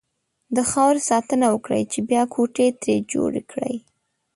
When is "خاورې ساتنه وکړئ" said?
0.71-1.83